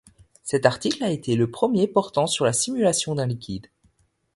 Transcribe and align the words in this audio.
Cet 0.41 0.65
article 0.65 1.03
a 1.03 1.11
été 1.11 1.35
le 1.35 1.51
premier 1.51 1.85
portant 1.87 2.25
sur 2.25 2.43
la 2.43 2.53
simulation 2.53 3.13
d'un 3.13 3.27
liquide. 3.27 3.67